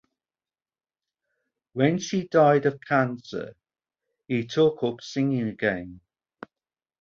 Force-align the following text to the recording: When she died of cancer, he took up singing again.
When 1.73 1.99
she 1.99 2.27
died 2.27 2.65
of 2.65 2.81
cancer, 2.81 3.53
he 4.27 4.47
took 4.47 4.81
up 4.81 4.99
singing 5.01 5.47
again. 5.47 6.01